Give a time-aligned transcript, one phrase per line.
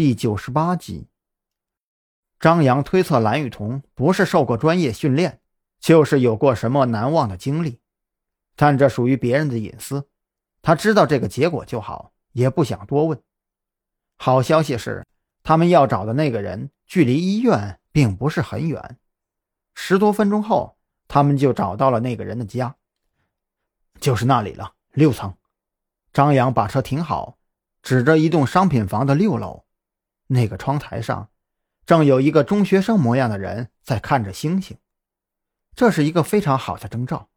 [0.00, 1.08] 第九十八集。
[2.38, 5.42] 张扬推测蓝雨桐不是受过专业训练，
[5.78, 7.80] 就是有过什么难忘的经历，
[8.56, 10.08] 但这属于别人的隐私，
[10.62, 13.22] 他知道这个结果就好，也不想多问。
[14.16, 15.06] 好消息是，
[15.42, 18.98] 他们要找的那个人距离医院并不是很远，
[19.74, 20.78] 十多分钟后，
[21.08, 22.74] 他们就找到了那个人的家，
[24.00, 25.36] 就是那里了，六层。
[26.10, 27.36] 张扬把车停好，
[27.82, 29.66] 指着一栋商品房的六楼，
[30.30, 31.28] 那个窗台上。
[31.86, 34.76] 正有一个中学生模样的人在看着星星，
[35.74, 37.28] 这是一个非常好的征兆。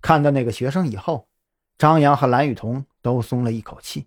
[0.00, 1.28] 看到那个学生以后，
[1.76, 4.06] 张扬和蓝雨桐都松了一口气，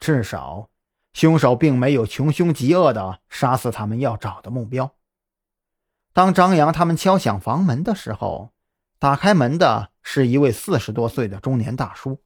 [0.00, 0.70] 至少
[1.12, 4.94] 凶手并没有穷凶极恶的杀死他们要找的目标。
[6.14, 8.52] 当张扬他们敲响房门的时候，
[8.98, 12.22] 打开门的是一位四十多岁的中年大叔。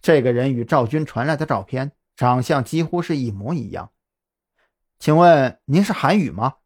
[0.00, 3.90] 这个人与赵军传来的照片长相几乎是一模一样。
[5.00, 6.58] 请问您是韩宇吗？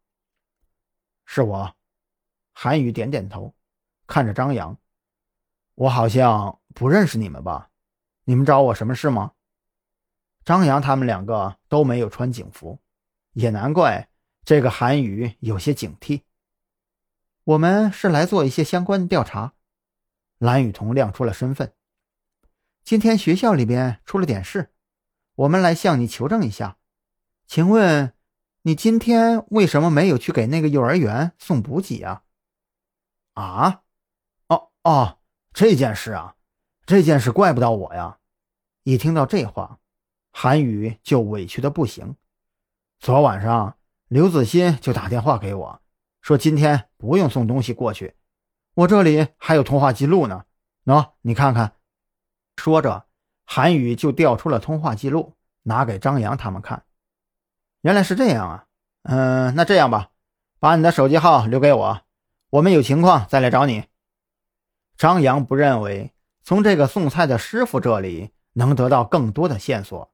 [1.25, 1.73] 是我。
[2.51, 3.55] 韩宇点点头，
[4.07, 4.77] 看着张扬
[5.75, 7.71] ：“我好像不认识你们吧？
[8.25, 9.31] 你们找我什么事吗？”
[10.43, 12.81] 张扬他们两个都没有穿警服，
[13.31, 14.09] 也难怪
[14.43, 16.23] 这个韩宇有些警惕。
[17.45, 19.53] 我们是来做一些相关的调查。
[20.39, 21.73] 蓝雨桐亮出了身份。
[22.83, 24.73] 今天学校里边出了点事，
[25.35, 26.77] 我们来向你求证一下。
[27.47, 28.13] 请问？
[28.67, 32.23] 你今天为什么没有去给那个幼儿园送补给啊？
[33.35, 33.81] 啊，
[34.47, 35.19] 哦哦，
[35.53, 36.35] 这件事啊，
[36.83, 38.17] 这件事怪不到我呀。
[38.81, 39.77] 一听到这话，
[40.31, 42.15] 韩宇就委屈的不行。
[42.99, 43.77] 昨晚上
[44.07, 45.81] 刘子欣就打电话给我，
[46.21, 48.15] 说今天不用送东西过去，
[48.73, 50.45] 我这里还有通话记录呢。
[50.85, 51.75] 喏，你看看。
[52.57, 53.05] 说着，
[53.43, 56.84] 韩宇就调出了通话记录，拿给张扬他们看。
[57.85, 58.65] 原来是这样啊，
[59.03, 60.09] 嗯，那这样吧，
[60.59, 62.01] 把你的手机号留给我，
[62.49, 63.83] 我们有情况再来找你。
[64.97, 66.11] 张扬不认为
[66.41, 70.11] 从这个送菜的师傅这里能得到更多的线索，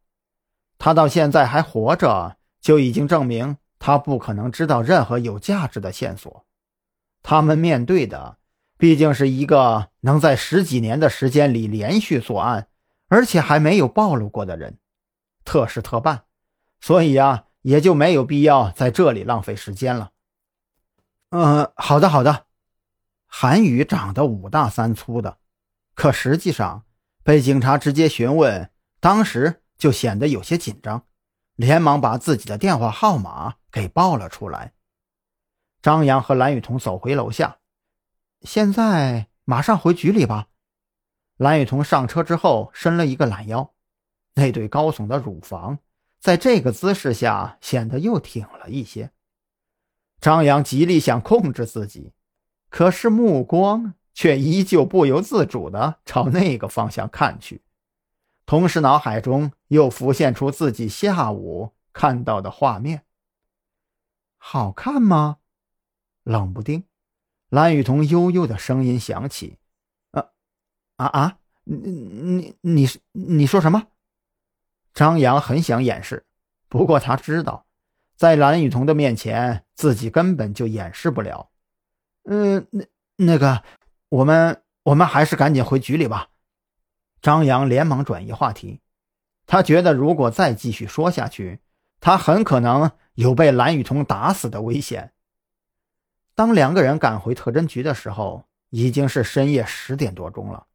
[0.78, 6.45] 他到现在还活着，就已经证明他不可能知道任何有价值的线索。
[7.24, 8.35] 他们面对的
[8.78, 12.68] 毕竟是一个能在十几年的时间里连续作案，
[13.07, 14.78] 而且还没有暴露过的人，
[15.45, 16.24] 特事特办，
[16.81, 17.45] 所以呀。
[17.61, 20.11] 也就没有必要在这里浪费时间了。
[21.29, 22.45] 嗯，好的，好的。
[23.27, 25.38] 韩宇长得五大三粗的，
[25.95, 26.85] 可实际上
[27.23, 28.69] 被警察直接询问，
[29.00, 31.05] 当时就显得有些紧张，
[31.55, 34.73] 连忙把自己的电话号码给报了出来。
[35.81, 37.59] 张扬和蓝雨桐走回楼下，
[38.41, 40.50] 现在马上回局里吧。
[41.38, 43.73] 蓝雨桐上车之后伸了一个懒腰，
[44.35, 45.79] 那对高耸的乳房。
[46.21, 49.11] 在这个姿势下，显得又挺了一些。
[50.19, 52.13] 张扬极力想控制自己，
[52.69, 57.63] 可是目光却依旧不由自主地朝那个方向看去，
[58.45, 63.03] 同时脑海中又浮现出自己下午看到的画面。
[64.38, 65.38] 好看吗？
[66.23, 66.83] 冷不丁，
[67.49, 69.57] 蓝雨桐悠悠的声音响起
[70.13, 70.27] ：“啊
[70.97, 71.39] 啊啊！
[71.63, 73.88] 你你你你说什么？”
[74.94, 76.25] 张扬很想掩饰，
[76.68, 77.66] 不过他知道，
[78.16, 81.50] 在蓝雨桐的面前，自己根本就掩饰不了。
[82.24, 82.85] 嗯，那
[83.16, 83.63] 那个，
[84.09, 86.28] 我们我们还是赶紧回局里吧。
[87.22, 88.81] 张扬连忙转移话题，
[89.47, 91.59] 他觉得如果再继续说下去，
[92.00, 95.13] 他很可能有被蓝雨桐打死的危险。
[96.35, 100.66] 当两个人赶回特侦局的时候，已经是深夜十点多钟了。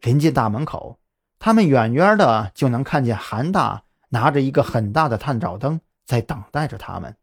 [0.00, 0.98] 临近大门口。
[1.46, 7.14] 他们远远的就能看见韩大拿着一个很大的探照灯在等待着他们。